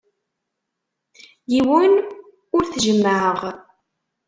Yiwen 1.51 1.93
ur 2.55 2.63
t-jemmɛeɣ. 2.65 3.39